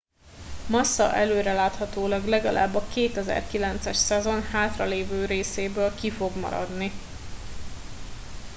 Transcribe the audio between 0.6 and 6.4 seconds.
massa előreláthatólag legalább a 2009 es szezon hátralévő részéből ki fog